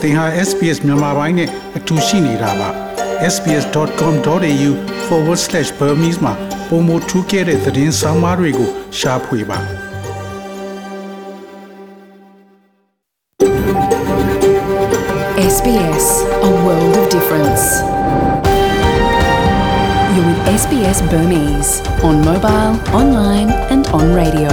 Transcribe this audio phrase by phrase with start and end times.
[0.00, 2.68] သင်ဟာ SPS မြန်မာပိုင်းနဲ့အတူရှိနေတာပါ
[3.34, 6.32] sbs.com.au/burmese မှာ
[6.68, 9.60] ပုံမထူးခဲ့တဲ့သတင်းစာမားတွေကိုရှားဖွေပါ
[15.54, 16.06] SBS,
[16.48, 17.64] a world of difference.
[20.14, 24.51] You're with SBS Burmese on mobile, online, and on radio.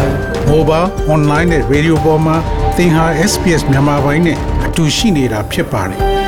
[0.53, 2.37] mobile online နဲ့ radio ပေါ်မှာ
[2.77, 6.26] သင်ဟာ SPS မြန်မာပိုင်းနဲ့အတူရှိနေတာဖြစ်ပါတယ်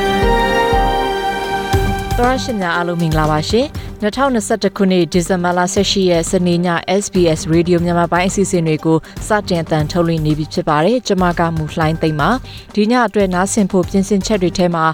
[2.19, 3.67] တော်ရရှိများအားလုံးမင်္ဂလာပါရှင်
[4.03, 6.69] 2021ခုနှစ်ဒီဇင်ဘာလ18ရက်စနေည
[7.03, 12.31] SBS Radio မြန်မာပိုင်းအစီအစဉ်တွေကိုစတင်အတန်ထုတ်လွှင့်နေပြီဖြစ်ပါတယ်ကျွန်မကမူလှိုင်းသိမ့်ပါ
[12.75, 14.85] ဒီညအတွက်နားဆင်ဖို့ပြင်ဆင်ချက်တွေထဲမှာ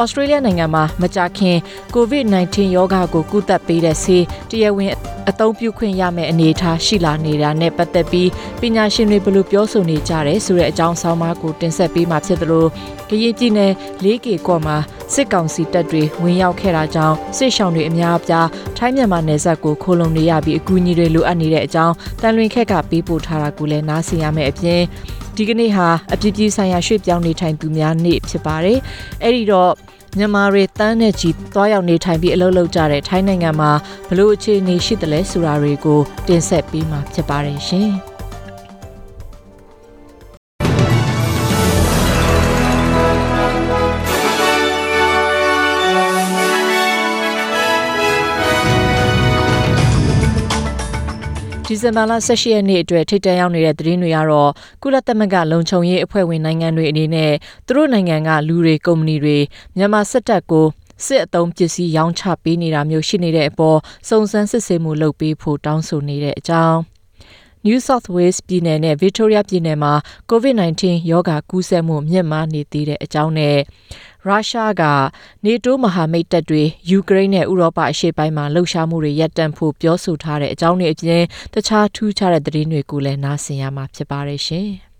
[0.00, 1.56] ဩစတြေးလျနိုင်ငံမှာမကြာခင်
[1.94, 4.92] COVID-19 ရောဂါကိုကုသပေးတဲ့ဆေးတရားဝင်
[5.30, 12.66] အသုံးပြုခွင့်ရမယ့်အနေအထားရှိလာနေတာနဲ့ပတ်သက်ပြီးပညာရှင်တွေဘယ်လိုပြောဆိုနေကြတယ်ဆိုတဲ့အကြောင်းဆောင်းပါးကိုတင်ဆက်ပေးမှာဖြစ်သလို
[13.08, 14.76] ကရင်ပြည်နယ် 4K ကော့မှာ
[15.12, 24.82] စစ်ကောင်စီတပ်တွေဝင်ရောက်ခဲ့တာကြောင့်စစ်ရှောင်တွေအများအပြားထိုင်းမြန်မာနယ်စပ်ကိုခိုးလုံနေရပြီးအကူအညီတွေလိုအပ်နေတဲ့အကြောင်းတန်လွင်ခက်ကပေးပို့ထားတာကိုလည်းနားဆင်ရမယ့်အပြင်
[25.36, 28.78] ဒီကနေ့ဟာအပြည့်ပြည့်ဆိုင်ရာရွှေ့ပြောင်းနေထိုင်သူများနေ့ဖြစ်ပါတယ်။
[29.22, 29.72] အဲ့ဒီတော့
[30.18, 33.70] မြန်မာတွေတန်းနဲ့ကြီးသွားရောက်နေထိုင်ပြီးအလုပ်လုပ်ကြတဲ့ထိုင်းနိုင်ငံမှာ
[34.08, 37.92] ဘလို့အခြေအနေရှိတယ်လဲဆိုတာတွေကိုတင်ဆက်ပေးမှာဖြစ်ပါတယ်ရှင်။။
[51.88, 54.50] င်ဘာလ18ရက်နေ့အတွက်ထိတ်တန့်ရောက်နေတဲ့သတင်းတွေကတော့
[54.82, 57.32] ကုလသမဂ္ဂလုံခြုံရေးအဖွဲ့ဝင်နိုင်ငံတွေအနေနဲ့
[57.66, 59.38] သူတို့နိုင်ငံကလူတွေကုမ္ပဏီတွေ
[59.76, 60.66] မြန်မာစစ်တပ်ကို
[61.06, 66.78] စစ်အုံပစ္စည်းရောင်းချပေးနေတာမျိုးရှိနေတဲ့အပေါ်စုံစမ်းစစ်ဆေးမှုလုပ်ပေးဖို့တောင်းဆိုနေတဲ့အကြောင်း
[67.66, 69.92] New South Wales ပြည်နယ်နဲ့ Victoria ပြည်နယ်မှာ
[70.30, 73.58] COVID-19 ရောဂါကူးစက်မှုမြင့်မားနေသေးတဲ့အကြောင်းနဲ့
[74.26, 74.84] ရုရှားက
[75.46, 81.22] NATO မဟာမိတ်တပ်တွေယူကရိန်းနဲ့ဥရောပအရှေ့ပိုင်းမှာလှုပ်ရှားမှုတွေရပ်တန့်ဖို့ပြောဆိုထားတဲ့အကြောင်းတွေအပြင်
[81.54, 84.68] တခြားထူးခြားတဲ့သတင်းတွေကိုလည်းနားဆင်ရမှာဖြစ်ပါတယ်ရှင်။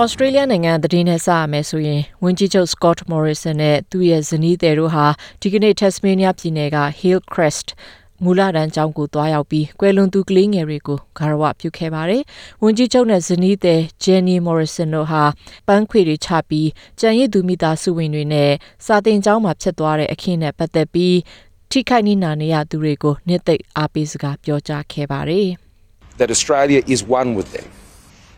[0.00, 5.06] Australia နိုင်ငံသတင်းနဲ့စရမယ်ဆိုရင်ဝန်ကြီးချုပ် Scott Morrison နဲ့သူ့ရဲ့ဇနီးသည်တို့ဟာ
[5.40, 7.68] ဒီကနေ့ Tasmania ပြည်နယ်က Hillcrest
[8.24, 12.22] မူလတန်းကျောင်းကိုတွားရောက်ပြီးကွယ်လွန်သူကလေးငယ်တွေကိုဂါရဝပြုခဲ့ပါတယ်။
[12.62, 15.22] ဝန်ကြီးချုပ်နဲ့ဇနီးသည် Jenny Morrison တို့ဟာ
[15.68, 16.68] ပန်းခွေတွေချပြီး
[17.00, 18.52] ကြံရည်သူမိသားစုဝင်တွေနဲ့
[18.86, 21.16] စာတင်ကျောင်းမှာဖြစ်သွားတဲ့အခင်းနဲ့ပတ်သက်ပြီး
[21.70, 25.48] ထိခိုက်နစ်နာနေရသူတွေကိုနှစ်သိမ့်အားပေးစကားပြောကြားခဲ့ပါတယ်။
[26.20, 27.81] that Australia is one with them.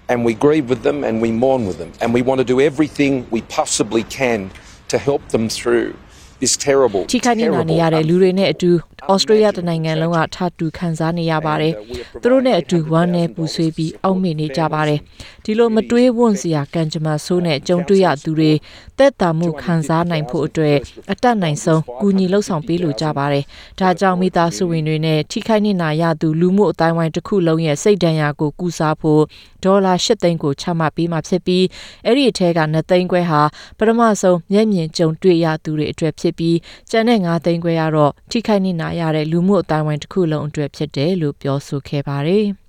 [0.08, 1.90] And we grieve with them and we mourn with them.
[2.00, 4.50] And we want to do everything we possibly can
[4.88, 5.96] to help them through
[6.42, 8.70] this terrible, ထိခိုက်နေနာနေရတဲ့လူတွေနဲ့အတူ
[9.10, 11.72] ဩစတြေးလျတနိုင်ငံလုံးကထတူခံစားနေရပါတယ်။
[12.22, 15.00] သူတို့နဲ့အတူဝမ်းနဲ့ပူဆွေးပြီးအောက်မေ့နေကြပါတယ်။
[15.44, 18.52] ဒီလိုမတွေးဝွန့်စရာကံကြမ္မာဆိုးနဲ့ကြုံတွေ့ရသူတွေ
[18.98, 20.76] တက်တာမှုခံစားနိုင်ဖို့အတွက်
[21.12, 23.44] အတတ်နိုင်ဆုံးကူညီလှုပ်ဆောင်ပေးလိုကြပါတယ်။
[23.80, 29.22] ဒါကြောင့်မိသားစုဝင်တွေနဲ့ထိခိုက်နေနာရသူလူမှုအတိုင်းဝိုင်းတစ်ခုလုံးရဲ့စိတ်ဒဏ်ရာကိုကူစားဖို့
[29.64, 31.64] ဒေါ်လာ၈သိန်းကိုချမှတ်ပေးမှဖြစ်ပြီး
[32.06, 33.42] အဲ့ဒီအထက်က2သိန်းခွဲဟာ
[33.78, 36.56] ပထမဆုံးမျက်မြင်ကြုံတွေ့ရသူတွေအတွက်ဖြစ်ပြီး
[36.90, 42.48] ကျန်တဲ့9သိန်းခွဲကတော့ထိခိုက်နေနာရတဲ့လူမှုအတိုင်းဝိုင်းတစ်ခုလုံးအတွက်ဖြစ်တယ်လို့ပြောဆိုခဲ့ပါတယ်။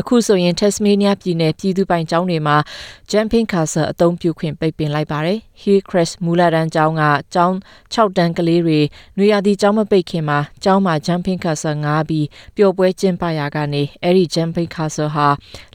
[0.00, 2.56] အခုဆိုရင် Tasmania ပြည်နယ်ပြည်သူပိုင်ကျောင်းတွေမှာ
[3.10, 7.02] Jumping Castle အသုံးပြုခွင့်ပိတ်ပင်လိုက်ပါတယ်။ Hillcrest မူလတန်းကျောင်းက
[7.34, 7.54] ကျောင်း
[7.94, 8.80] 6တန်းကလေးတွေ
[9.16, 12.26] နွေရာသီကျောင်းမပိတ်ခင်မှာကျောင်းမှာ Jumping Castle ငားပြီး
[12.56, 15.28] ပျော်ပွဲကျင်းပရာကနေအဲ့ဒီ Jumping Castle ဟာ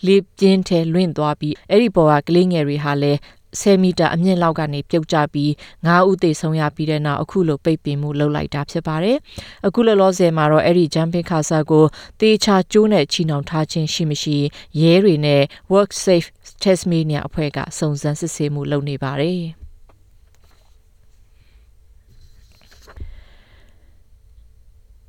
[0.05, 3.19] လေပြင်းထဲလွင့်သွားပြီးအဲ့ဒီပေါ်ကကလေးငယ်တွေဟာလည်း
[3.59, 5.50] 10မီတာအမြင့်လောက်ကနေပြုတ်ကျပြီး
[5.85, 9.17] 9ဦးသေဆုံးရပြီးတဲ့နောက်အခုလိုပိတ်ပင်မှုလုပ်လိုက်တာဖြစ်ပါတယ်။
[9.67, 11.85] အခုလောလောဆယ်မှာတော့အဲ့ဒီ jumping castle ကို
[12.22, 14.38] တေချာကျိုးနဲ့ချီနှောင်ထားခြင်းရှိမရှိ
[14.81, 15.41] ရဲတွေနဲ့
[15.73, 16.28] Work Safe
[16.63, 19.42] Tasmania အဖွဲ့ကစုံစမ်းစစ်ဆေးမှုလုပ်နေပါတယ်။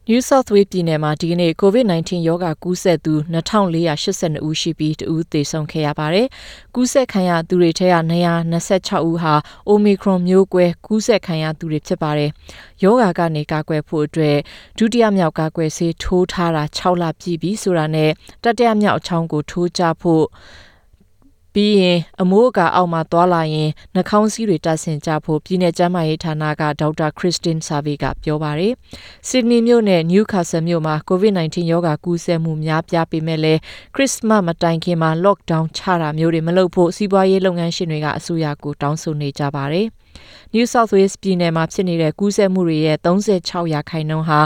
[0.08, 6.26] New South Wales ပြည်နယ်မှာဒီကနေ့ COVID-19 ရောဂါကူးစက်သူ2482ဦးရှိပြီးတဦးသေဆုံးခဲ့ရပါတယ်။
[6.74, 7.96] ကူးစက်ခံရသူတွေထဲက
[8.52, 9.34] 226ဦးဟာ
[9.70, 12.30] Omicron မျိုးကွဲကူးစက်ခံရသူတွေဖြစ်ပါတယ်။
[12.82, 14.38] ရောဂါကနေကာကွယ်ဖို့အတွက်
[14.78, 18.10] ဒုတိယမြောက်ကာကွယ်ဆေးထိုးထားတာ6လပြည့်ပြီဆိုတာနဲ့
[18.44, 20.24] တတိယမြောက်အချောင်းကိုထိုးကြဖို့
[21.54, 28.72] ပြီးရင်အမိုးအကာအောက်မှာသွာလာရင်နှာခေါင်းစည်းတွေတပ်ဆင်ကြဖို့ပြည်내ကျန်းမာရေးဌာနကဒေါက်တာခရစ်စတင်ဆာဗီကပြောပါတယ်။
[29.28, 33.60] ဆစ်ဒနီမြို့နဲ့နျူကာဆယ်မြို့မှာ COVID-19 ရောဂါကူးစက်မှုများပြားပေမဲ့လည်း
[33.94, 39.86] ခရစ်စမတ်မတိုင်ခင်မှာ lockdown ချတာမျိုးတွေမလုပ်ဖို့စီးပွားရေးလုပ်ငန်းရှင်တွေကအစိုးရကိုတောင်းဆိုနေကြပါတယ်။
[40.54, 44.40] New South Wales ပြည်နယ်မှာဖြစ်နေတဲ့ကူးစက်မှုတွေရဲ့36ရာခိုင်နှုန်းဟာ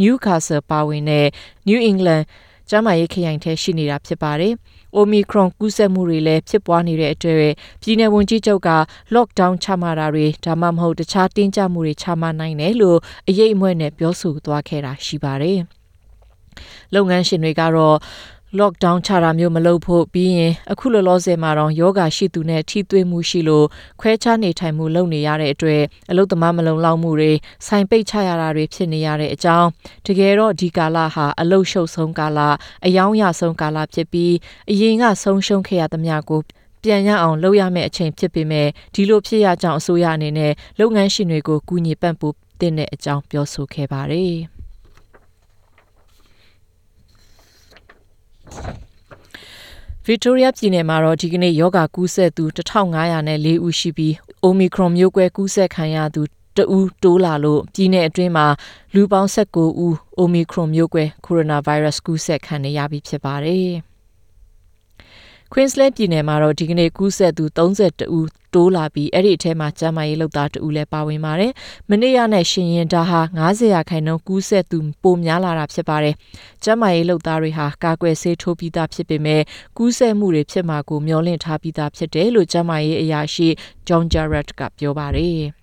[0.00, 1.26] Newcastle ပါဝင်တဲ့
[1.68, 2.24] New England
[2.70, 4.52] ကျန်းမာရေးခရိုင်ထဲရှိနေတာဖြစ်ပါတယ်။
[4.96, 8.70] Omicron ကူးစက်မှုတွေလည်းဖြစ်ပွားနေတဲ့အတွက်ပြည်내ဝန်ကြီးချုပ်က
[9.14, 12.98] lockdown ချမှတ်တာတွေဒါမှမဟုတ်တခြားတင်းကျပ်မှုတွေချမှတ်နိုင်တယ်လို့
[13.28, 15.58] အရေးအမွဲ့နဲ့ပြောဆိုသွားခဲ့တာရှိပါတယ်။
[16.94, 17.96] လုပ်ငန်းရှင်တွေကတော့
[18.56, 23.66] lockdown ချတာမျိုးမလုပ်ဖို့ပြီးရင်အခုလောလောဆယ်မှာတော့ယောဂရှိသူနဲ့ထိတွေ့မှုရှိလို့
[24.00, 27.32] ခွဲခြားနေထိုင်မှုလုပ်နေရတဲ့အတွက်အလုသမားမလုံလောက်မှုတွေ
[27.66, 29.68] ဆိုင်ပိတ်ချရတာတွေဖြစ်နေရတဲ့အကြောင်း
[30.06, 32.38] တကယ်တော့ဒီကာလဟာအလုရှုပ်ဆုံးကာလ
[32.86, 34.34] အယောင်းရဆုံးကာလဖြစ်ပြီး
[34.70, 36.40] အရင်ကဆုံးရှုံးခဲ့ရသမျှကို
[36.82, 44.38] ပြန်ရအောင်လုပ်ရမယ့်အချိန်ဖြစ်ပေမဲ့ဒီလိုဖြစ်ရကြောင်းအစိုးရအနေနဲ့လုပ်ငန်းရှင်တွေကိုကူညီပံ့ပိုးတဲ့အကြောင်းပြောဆိုခဲ့ပါတယ်။
[50.10, 52.44] Victoria ပြည်နယ်မှာတော့ဒီကနေ့ယောဂကူးစက်သူ
[53.08, 54.12] 1504ဦးရှိပြီး
[54.46, 56.22] Omicron မျိုးကွဲကူးစက်ခံရသူ
[56.56, 58.46] တဦးတိုးလာလို့ပြည်နယ်အတွင်းမှာ
[58.94, 63.72] လူပေါင်း19ဦး Omicron မျိုးကွဲ Coronavirus ကူးစက်ခံရပြီဖြစ်ပါတယ်။
[65.52, 71.52] Queensland ပြည်နယ်မှာတော့ဒီကနေ့ကူးစက်သူ32ဦးတိုးလာပြီးအဲ့ဒီအထဲမှာကျန်းမာရေးလုပ်သားတဦးလည်းပါဝင်ပါတယ်။
[71.90, 76.14] မနေ့ကနဲ့ရှင်ရင်ဒါဟာ90ရာခိုင်နှုန်းကူးစက်သူပိုများလာတာဖြစ်ပါတယ်။
[76.64, 79.42] ကျန်းမာရေးလုပ်သားတွေဟာကာကွယ်ဆေးထိုးပြီးသားဖြစ်ပေမဲ့
[79.76, 83.48] ကူးစက်မှုတွေဖြစ်မှာကိုမျှော်လင့်ထားပြီးသားဖြစ်တယ်လို့ကျန်းမာရေးအရာရှိ
[83.88, 85.42] John Jarrett ကပြောပါတယ်။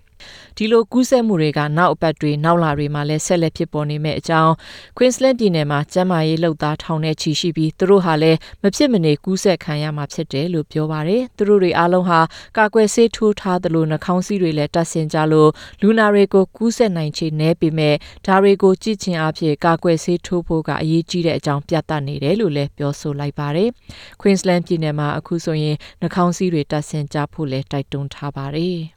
[0.56, 4.52] ဒီလိုကူးစက်မှုတွေကနောက်အပတ်တွေနောက်လတွေမှာလည်းဆက်လက်ဖြစ်ပေါ်နေမယ့်အကြောင်း
[4.96, 12.20] Queensland ပြည်နယ်မှာကျန်းမာရေးလုပ်သားထောင်နဲ့ချီရှိပြီးသူတို့ဟာလည်းမဖြစ်မနေကူးစက်ခံရမှာဖြစ်တယ်လို့ပြောပါတယ်။သူတို့တွေအားလုံးဟာ
[12.58, 15.50] ကာကွယ်ဆေးထိုးထားသလိုနှာခေါင်းစည်းတွေလည်းတပ်ဆင်ကြလို့
[15.82, 17.94] လူနာတွေကိုကူးစက်နိုင်ခြေနည်းပေမဲ့
[18.26, 23.68] ဒါတွေကိုကြည့်ချင်အဖြစ်ကာကွယ်ဆေးထိုးဖို့ကအရေးကြီးတဲ့အကြောင်းပြသနေတယ်လို့လည်းပြောဆိုလိုက်ပါတယ်။
[24.20, 28.80] Queensland ပြည်နယ်မှာအခုဆိုရင်နှာခေါင်းစည်းတွေတပ်ဆင်ကြဖို့လည်းတိုက်တွန်းထားပါတယ်။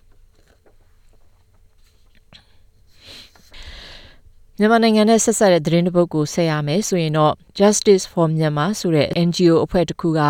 [4.62, 10.22] မြန်မာနိုင်ငံနဲ့ဆက်ဆက်တဲ့သတင်းတစ်ပုဒ်ကိုဆက်ရမယ်ဆိုရင်တော့ Justice for Myanmar ဆိုတဲ့ NGO အဖွဲ့တစ်ခုက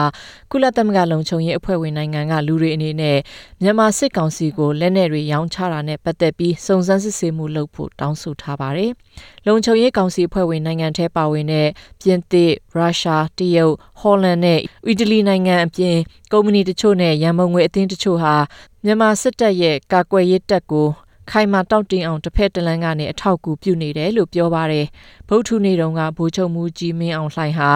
[0.51, 3.17] ကုလသမဂ္ဂလုံခြုံရေးအဖွဲ့ဝင်နိုင်ငံကလူတွေအနေနဲ့
[3.61, 8.91] မြန်မာစစ်ကောင်စီကိုလက်နက်တွေရောင်းချတာနဲ့ပတ်သက်ပြီးစုံစမ်းစစ်ဆေးမှုလုပ်ဖို့တောင်းဆိုထားပါတယ်။
[9.47, 11.67] လုံခြုံရေးကောင်စီအဖွဲ့ဝင်နိုင်ငံထဲပါဝင်တဲ့
[12.01, 15.97] ပြင်သစ်၊ရုရှား၊တရုတ်၊ဟော်လန်နဲ့အီတလီနိုင်ငံအပြင်
[16.31, 18.35] ကုမ္ပဏီတချို့နဲ့ရန်ပုံငွေအသင်းတချို့ဟာ
[18.83, 20.89] မြန်မာစစ်တပ်ရဲ့ကာကွယ်ရေးတပ်ကို
[21.31, 24.85] ခိုင်မာတောက်တင်အောင်တစ်ဖက်တစ်လမ်းကနေအထောက်အကူပြုနေတယ်လို့ပြောပါတယ်
[25.29, 27.69] ဗုဒ္ဓနေ့တုန်းကဗိုလ်ချုပ်မှုကြီးမင်းအောင်လှိုင်ဟာ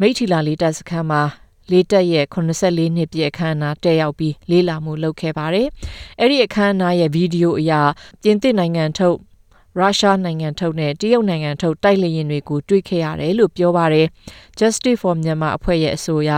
[0.00, 1.22] မိထီလာလေးတပ်စခန်းမှာ
[1.70, 5.68] လေးတက်ရဲ့84နှစ်ပြည့်အခမ်းအနားတက်ရောက်ပြီးလေးလာမှုလုပ်ခဲ့ပါတယ်။
[6.20, 7.72] အဲ့ဒီအခမ်းအနားရဲ့ဗီဒီယိုအရ
[8.22, 9.16] ပြင်သစ်နိုင်ငံထုတ်
[9.80, 14.06] ရုရှားနိုင်ငံထုတ်နဲ့တရုတ်နိုင်ငံထုတ်တိုက်လေယာဉ်တွေကိုတွေ့ခဲ့ရတယ်လို့ပြောပါတယ်။
[14.58, 16.32] Justice for Myanmar အဖွဲ့ရဲ့အဆိုအရ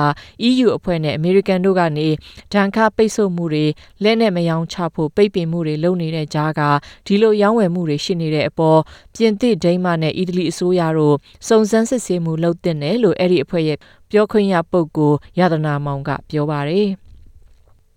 [0.48, 2.08] EU အဖွဲ့နဲ့ American တို့ကနေ
[2.52, 3.66] ဒဏ်ခတ်ပိတ်ဆို့မှုတွေ
[4.02, 6.60] လက်နဲ့မယောင်းချဖို့ပိတ်ပင်မှုတွေလုပ်နေတဲ့ကြားက
[7.06, 8.80] ဒီလိုရောင်းဝယ်မှုတွေရှိနေတဲ့အပေါ်
[9.14, 11.16] ပြင်သစ်ဒိန်းမတ်နဲ့အီတလီအစိုးရတို့
[11.48, 13.78] စုံစမ်းစစ်ဆေးမှုလုပ်တင်တယ်လို့အဲ့ဒီအဖွဲ့ရဲ့
[14.10, 16.88] ပြောခွင့်ရပုဂ္ဂိုလ်ရတနာမောင်ကပြောပါတယ်။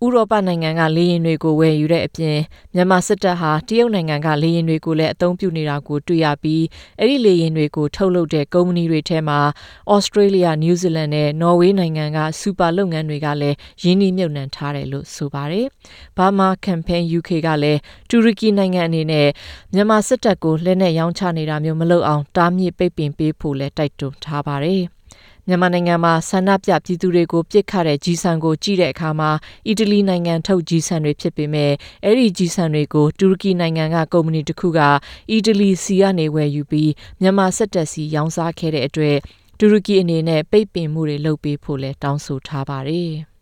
[0.04, 2.38] ဥရောပနိုင်ငံကလေယာဉ်တွေကိုဝယ်ယူတဲ့အပြင်
[2.74, 6.64] မြန်မာစစ်တပ်ဟာတရုတ်နိုင်ငံကလေယာဉ်တွေကိုလည်းအသုံးပြုနေတာကိုတွေ့ရပြီး
[6.98, 9.38] အဲ့ဒီလေယာဉ်တွေကိုထုတ်လုပ်တဲ့ကုမ္ပဏီတွေထဲမှာ
[9.92, 15.66] ဩစတြေးလျ၊နယူးဇီလန်နဲ့နော်ဝေးနိုင်ငံကစူပါလုပ်ငန်းတွေကလည်းရင်းနှီးမြှုပ်နှံထားတယ်လို့ဆိုပါတယ်။
[16.16, 17.80] Burma Campaign UK ကလည်း
[18.10, 19.28] တူရကီနိုင်ငံအနေနဲ့
[19.74, 24.82] မြန်မာစစ်တပ်ကိုလက်နက်ရောင်းချနေတာမျိုးမလုပ်အောင်တားမြစ်ပိတ်ပင်ပေးဖို့လည်းတိုက်တွန်းထားပါတယ်။
[25.48, 29.30] မြန်မာနိုင်ငံမှာဆန္ဒပြပြည်သူတွေကိုပြစ်ခတ်တဲ့ကြီးစံကိုကြည့်တဲ့အခါမှာ
[29.66, 31.72] အီတလီနိုင်ငံထုတ်ကြီးစံတွေဖြစ်ပေမဲ့
[32.04, 34.80] အဲ့ဒီကြီးစံတွေကိုတူရကီနိုင်ငံကကုမ္ပဏီတစ်ခုက
[35.30, 39.16] အီတလီစီကနေဝယ်ယူပြီးမြန်မာစစ်တပ်စီရောင်းစားခဲ့တဲ့အတွက်
[39.58, 43.12] တူရကီအနေနဲ့ပိတ်ပင်မှုတွေလုပ်ပေးဖို့လဲတောင်းဆိုထားပါတယ်။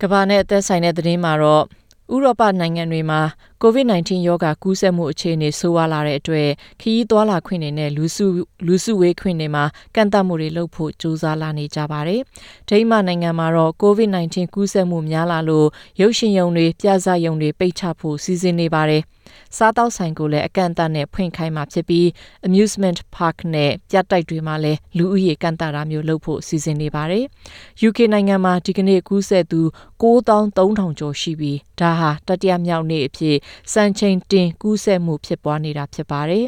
[0.00, 1.64] ကဘာနဲ့အသက်ဆိုင်တဲ့သတင်းမှာတော့
[2.14, 3.20] ဥရောပနိုင်ငံတွေမှာ
[3.68, 6.48] COVID-19 ရောဂါကူးစက်မှုအခြေအနေဆိုးဝါးလာတဲ့အတွက်
[6.80, 8.26] ခရီးသွားလာခွင့်တွေနဲ့လူစု
[8.66, 12.20] လူစုဝေးခွင့်တွေမှာကန့်သတ်မှုတွေလုပ်ဖို့ကြိုးစားလာနေကြပါတယ်။
[12.68, 15.68] ဒိန်းမတ်နိုင်ငံမှာတော့ COVID-19 ကူးစက်မှုများလာလို့
[16.00, 19.02] ရုပ်ရှင်ရုံတွေပြသရုံတွေပိတ်ချဖို့စီစဉ်နေပါတယ်။
[19.56, 22.06] စားတောက်ဆိုင်ကိုလည်းအကန့်အသတ်နဲ့ဖွင့်ခိုင်းမှာဖြစ်ပြီး
[22.46, 27.24] amusement park နဲ့ပြတိုက်တွေမှာလည်းလူဦးရေကန့်သတ်တာမျိုးလုပ်ဖို့စီစဉ်နေပါတယ်။
[27.88, 29.60] UK နိုင်ငံမှာဒီကနေ့ကူးစက်သူ
[30.02, 33.36] 9300ကျော်ရှိပြီးဒါဟာတတိယမြောက်နေ့အဖြစ်
[33.72, 36.46] စံချိန်တင်ကူးစက်မှုဖြစ်ပွားနေတာဖြစ်ပါတယ်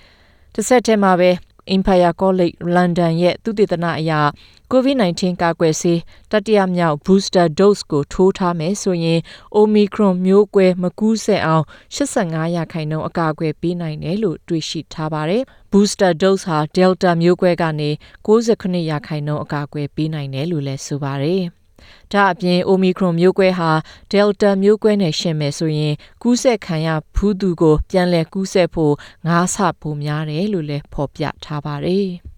[0.54, 1.30] ။တစ်ဆက်တည်းမှာပဲ
[1.74, 4.12] Empire College London ရဲ့သုတေသနအရ
[4.72, 9.20] COVID-19 ကာကွယ်ဆေးတတိယမြောက် booster dose ကိုထိုးထားမယ်ဆိုရင်
[9.56, 11.64] Omicron မျိုးကွဲမကူးစက်အောင်
[11.96, 15.42] 85ရာခိုင်နှုန်းအကာအကွယ်ပေးနိုင်တယ်လို့တွေ့ရှိထားပါတယ်။
[15.72, 17.90] booster dose ဟာ Delta မျိုးကွဲကနေ
[18.26, 21.44] 69ရာခိုင်နှုန်းအကာအကွယ်ပေးနိုင်တယ်လို့လည်းဆိုပါတယ်။
[22.12, 23.70] ဒါအပြင် Omicron မျိုးကွဲဟာ
[24.12, 28.94] Delta မျိုးကွဲနဲ့ရှင်မယ်ဆိုရင်ကူးစက်ခံရဖူးသူကို ပြန်လည်ကူးစက်ဖို့
[29.26, 32.08] ငါးဆပိုများတယ်လို့လည်းဖော်ပြထားပါတယ်။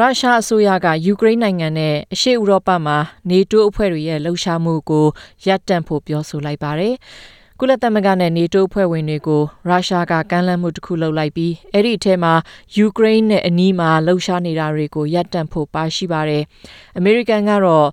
[0.00, 2.98] ရုရှားအစိုးရကယူကရိန်းနိုင်ငံနဲ့အရှေ့ဥရောပမှာ
[3.30, 5.06] NATO အဖွဲ့တွေရဲ့လှုပ်ရှားမှုကို
[5.46, 6.94] ရပ်တန့်ဖို့ပြောဆိုလိုက်ပါတယ်။
[7.60, 12.32] ကုလသမဂ္ဂနဲ့ NATO အဖွဲ့ဝင်တွေကို ရုရှားက ကမ်းလှမ်းမှုတစ်ခုလုပ်လိုက်ပြီး အဲ့ဒီအထဲမှာ
[12.76, 16.42] ယူကရိန်းနဲ့အနီးမှာ လှုပ်ရှားနေတာတွေကို ရပ်တန့်ဖို့ ပါရှိပါတယ်။
[16.96, 17.86] အမေရိကန်ကတော့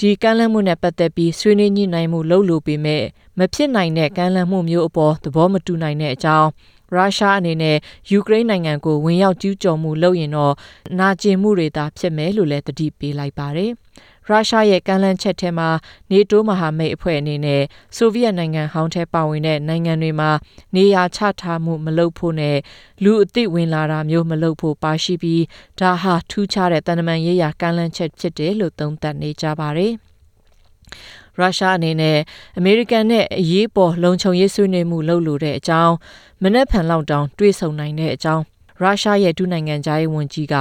[0.00, 3.04] ဒီကမ်းလှမ်းမှုနဲ့ ပတ်သက်ပြီး ဆွေးနွေးညှိနှိုင်းမှုလုပ်လို့ပေမဲ့
[3.38, 6.48] မဖြစ်နိုင်တဲ့ ကမ်းလှမ်းမှုမျိုးအပေါ် သဘောမတူနိုင်တဲ့အကြောင်း
[6.94, 7.76] ရုရှားအနေနဲ့
[8.10, 10.54] ယူကရိန်းနိုင်ငံကို ဝင်ရောက်ကျူးကျော်မှုလုပ်ရင်တော့
[10.98, 13.70] နာကျင်မှုတွေသာ ဖြစ်မယ်လို့လည်းတတိပေးလိုက်ပါတယ်။
[14.30, 15.68] ရုရှားရဲ့ကမ်းလှမ်းချက်ထဲမှာ
[16.10, 17.62] နေတိုးမဟာမိတ်အဖွဲ့အနေနဲ့
[17.96, 20.30] ဆိုဗီယက်နိုင်ငံဟောင်းထဲပါဝင်တဲ့နိုင်ငံတွေမှာ
[20.76, 22.56] နေရာချထားမှုမလုပ်ဖို့နဲ့
[23.04, 25.44] လူအသိဝင်လာတာမျိုးမလုပ်ဖို့ပါရှိပြီး
[25.80, 29.92] ဒါဟာ ထူးခြားတဲ့တန်တမန်ရေးရာကမ်းလှမ်းချက်ဖြစ်တယ်လို့သုံးသပ်နေကြပါတယ်။
[31.38, 32.18] ရုရှားအနေနဲ့
[32.58, 35.94] အမေရိကန်နဲ့အရေးပေါ်လုံခြုံရေးဆွေးနွေးမှုလုပ်လို့တဲ့အကြောင်း
[36.42, 38.44] မနေ့ဖန်လောက်တောင်တွေးဆုံနိုင်တဲ့အကြောင်း
[38.80, 40.54] ရုရှားရဲ့ဒုနိုင်ငံသားရေးဝန်ကြီးက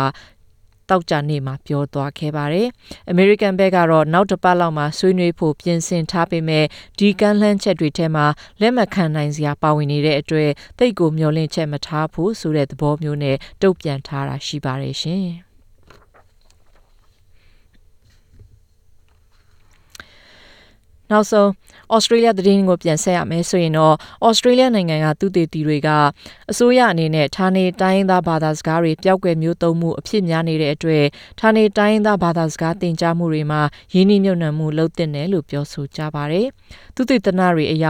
[0.89, 2.67] တောက်ကြနေ့မှာပြောသွားခဲ့ပါတယ်။
[3.13, 6.65] American ဘက်ကတော့နောက်တစ်ပတ်လောက်မှာဆွေးနွေးဖို့ပြင်ဆင်ထားပေမဲ့
[6.99, 8.25] ဒီကမ်းလှမ်းချက်တွေထဲမှာ
[8.61, 15.27] လက်မခံနိုင်စရာပါဝင်နေတဲ့အတွက်တိတ်ကိုမျောလင့်ချက်မထားဖို့ဆိုတဲ့သဘောမျိုးနဲ့တုံ့ပြန်ထားတာရှိပါတယ်ရှင်။
[21.11, 21.49] နောက်ဆုံး
[21.93, 23.95] ဩစတြေးလျသတင်းကိုပြန်ဆက်ရမယ်ဆိုရင်တော့
[24.27, 25.89] ဩစတြေးလျနိုင်ငံကသူတေသီတွေက
[26.51, 31.05] အစိုးရအနေနဲ့ဌာနေတိုင်းသားဘာသာစကားတွေပျောက်ကွယ်မျိုးသုံးမှုအဖြစ်များနေတဲ့အတွက်
[31.39, 33.61] ဌာနေတိုင်းသားဘာသာစကားသင်ကြားမှုတွေမှာ
[33.93, 36.47] ရင်းနှီးမြှုပ်နှံမှုလုပ်တင်တယ်လို့ပြောဆိုကြပါတယ်။
[36.95, 37.85] သူတေသနတွေအရ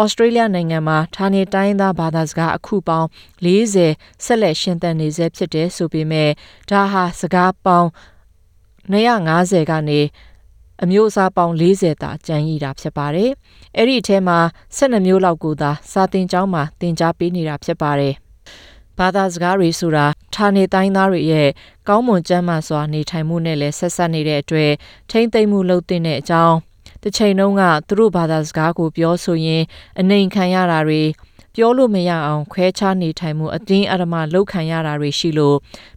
[0.00, 3.08] ဩစတြေးလျနိုင်ငံမှာဌာနေတိုင်းသားဘာသာစကားအခုပေါင်း
[3.44, 6.30] 40ဆက်လက်ရှင်သန်နေဆဲဖြစ်တယ်ဆိုပေမဲ့
[6.70, 7.88] ဒါဟာစကားပေါင်း
[8.92, 10.00] 250ကနေ
[10.82, 13.30] အမျိုးအစားပေါင်း40တာကျန်ရည်တာဖြစ်ပါတယ်။
[13.76, 14.38] အဲ့ဒီအထဲမှာ
[14.76, 18.14] 12မျိုးလောက်ကိုသာစာသင်ကျောင်းမှာသင်ကြားပေးနေတာဖြစ်ပါတယ်။
[18.98, 21.48] ဘာသာစကားတွေဆိုတာဌာနေတိုင်းသားတွေရဲ့
[21.88, 24.72] ကောင်းမွန်ကျမ်းမာစွာနေထိုင်မှုနဲ့လည်းဆက်ဆက်နေတဲ့အတွက်
[25.10, 26.56] ထိမ့်သိမ့်မှုလုပ်တဲ့အကြောင်း
[27.02, 29.62] တစ်ချိန်လုံးကသူတို့ဘာသာစကားကိုပြောဆိုရင်
[30.00, 31.02] အနေခံရတာတွေ
[31.56, 35.56] ပြောလို့မရအောင်ခွဲခြားနေထိုင်မှုအတင်းအဓမ္မလောက်ခံရတာတွေရှိလို့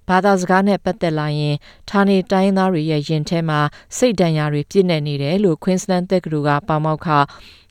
[0.10, 1.56] ဘာသာစကားနဲ့ပတ်သက်လာရင်
[1.90, 3.60] ဌာနေတိုင်းသားတွေရဲ့ယင်ထဲမှာ
[3.98, 7.08] စိတ်ဒဏ်ရာတွေပြည့်နေနေတယ်လို့ Queensland တက္ကသိုလ်ကပါမောက္ခ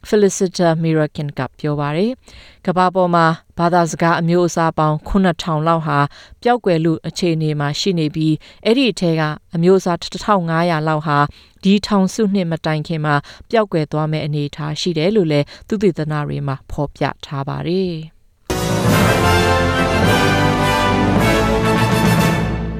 [0.08, 2.10] Felicita Mirakin ကပြောပါတယ်။
[2.66, 3.26] ကမ္ဘာပေါ်မှာ
[3.58, 5.98] ဘာသာစကားအမျိုးအစားပေါင်း9000လောက်ဟာ
[6.42, 9.22] ပျောက်ကွယ်လူအခြေအနေမှာရှိနေပြီးအဲ့ဒီအထက်က
[9.54, 11.18] အမျိုးအစား1500လောက်ဟာ
[11.64, 13.14] ဒီထောင်စုနှစ်မတိုင်ခင်မှာ
[13.50, 17.94] ပျောက်ကွယ်သွားမယ့်အနေအထားရှိတယ်လို့လည်းသူတေသနတွေမှာဖော်ပြထားပါတယ်။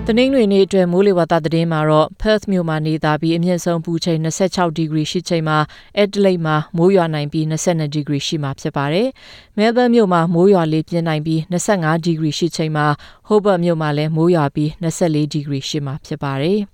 [0.08, 5.58] တနင်္ဂနွေနေ့အတွက်မိုးလေဝသသတင်းမှာတော့ Perth မြို့မှာနေသားပြီးအမြင့်ဆုံးပူချိန်26ဒီဂရီရှိချိန်မှာ
[6.02, 9.08] Adelaide မှာမိုးရွာနိုင်ပြီး22ဒီဂရီရှိမှာဖြစ်ပါတယ်။
[9.56, 12.86] Melbourne မြို့မှာမိုးရွာလေးပြင်းနိုင်ပြီး25ဒီဂရီရှိချိန်မှာ
[13.28, 16.60] Hobart မြို့မှာလည်းမိုးရွာပြီး24ဒီဂရီရှိမှာဖြစ်ပါတယ်။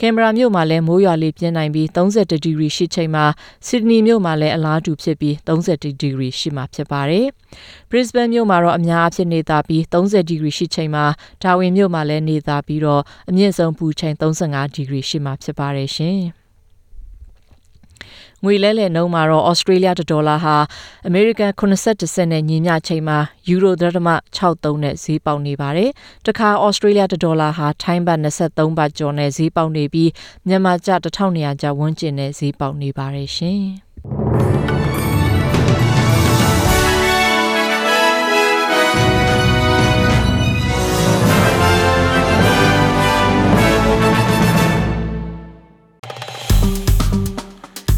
[0.00, 3.24] ကင်မရာမြို့မှာလည်းမိုးရွာလေးပြင်းနိုင်ပြီး31ဒီဂရီရှိချိန်မှာ
[3.66, 7.26] ဆစ်ဒနီမြို့မှာလည်းအလားတူဖြစ်ပြီး30ဒီဂရီရှိမှာဖြစ်ပါတယ်။
[7.90, 11.04] Brisbane မြို့မှာတော့အများအဖြစ်နေသားပြီး30ဒီဂရီရှိချိန်မှာ
[11.42, 16.20] ဒါဝင်မြို့မှာလည်းနေသားပြီးတော့အမြင့်ဆုံးပူချိန်35ဒီဂရီရှိမှာဖြစ်ပါတယ်ရှင်။
[18.44, 20.56] ငွေလဲလှယ်နှုန်းမှာတော့ Australia ဒေါ်လာဟာ
[21.10, 23.18] American 80စက်နဲ့ညီမျှချိန်မှာ
[23.52, 25.90] Euro ဒသမ63နဲ့ဈေးပေါက်နေပါတယ်။
[26.26, 30.10] တခါ Australia ဒေါ်လာဟာထိုင်းဘတ်23ဘတ်ကျော်နဲ့ဈေးပေါက်နေပြီး
[30.46, 33.62] မြန်မာကျပ်1200ကျပ်ဝန်းကျင်နဲ့ဈေးပေါက်နေပါတယ်ရှင်။